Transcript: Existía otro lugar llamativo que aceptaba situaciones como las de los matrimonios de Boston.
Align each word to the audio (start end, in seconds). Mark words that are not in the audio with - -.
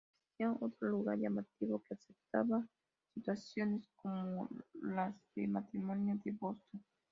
Existía 0.19 0.57
otro 0.61 0.89
lugar 0.89 1.19
llamativo 1.19 1.77
que 1.83 1.93
aceptaba 1.93 2.65
situaciones 3.13 3.87
como 3.97 4.49
las 4.81 5.13
de 5.35 5.43
los 5.43 5.51
matrimonios 5.51 6.23
de 6.23 6.31
Boston. 6.31 6.83